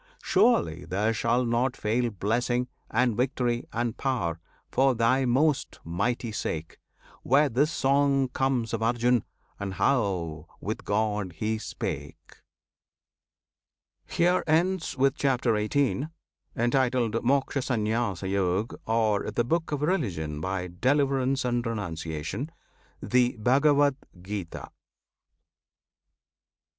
surely 0.23 0.83
there 0.83 1.13
shall 1.13 1.45
not 1.45 1.77
fail 1.77 2.09
Blessing, 2.09 2.67
and 2.89 3.15
victory, 3.15 3.65
and 3.71 3.97
power, 3.97 4.39
for 4.71 4.95
Thy 4.95 5.25
most 5.25 5.79
mighty 5.83 6.31
sake, 6.31 6.79
Where 7.21 7.49
this 7.49 7.71
song 7.71 8.27
comes 8.29 8.73
of 8.73 8.81
Arjun, 8.81 9.23
and 9.59 9.75
how 9.75 10.47
with 10.59 10.85
God 10.85 11.33
he 11.33 11.59
spake. 11.59 12.37
HERE 14.07 14.43
ENDS, 14.47 14.97
WITH 14.97 15.13
CHAPTER 15.17 15.55
XVIII., 15.55 16.07
Entitled 16.55 17.13
"Mokshasanyasayog," 17.23 18.73
Or 18.87 19.29
"The 19.29 19.43
Book 19.43 19.71
of 19.71 19.83
Religion 19.83 20.41
by 20.41 20.67
Deliverance 20.79 21.45
and 21.45 21.63
Renunciation," 21.63 22.49
THE 23.03 23.37
BHAGAVAD 23.39 23.97
GITA. 24.23 24.67